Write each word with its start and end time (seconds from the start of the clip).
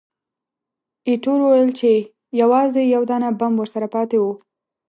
ایټور 1.07 1.39
وویل 1.43 1.71
چې، 1.79 1.91
یوازې 2.41 2.81
یو 2.93 3.03
دانه 3.09 3.29
بم 3.39 3.53
ورسره 3.57 3.87
پاتې 3.95 4.17
وو. 4.21 4.31